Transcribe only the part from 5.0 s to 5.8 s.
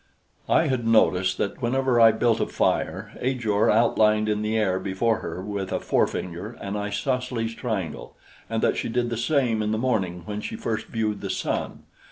her with a